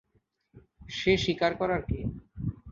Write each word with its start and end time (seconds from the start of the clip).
সে 0.89 1.11
স্বীকার 1.17 1.51
করার 1.55 1.81
কে? 1.81 1.99